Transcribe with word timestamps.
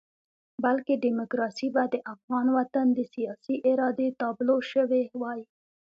بلکې 0.63 0.93
ډیموکراسي 1.05 1.67
به 1.75 1.83
د 1.93 1.95
افغان 2.13 2.47
وطن 2.57 2.85
د 2.93 2.99
سیاسي 3.13 3.55
ارادې 3.71 4.07
تابلو 4.21 4.55
شوې 4.71 5.03
وای. 5.21 5.41